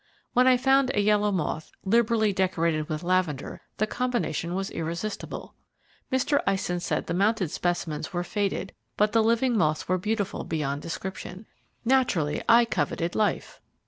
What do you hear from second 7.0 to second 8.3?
the mounted specimens were